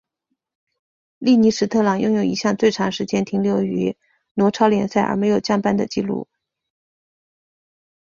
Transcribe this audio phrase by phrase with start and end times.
[1.19, 3.95] 利尼史特朗拥有一项最长时间停留于
[4.33, 6.27] 挪超联赛而没有降班的纪录。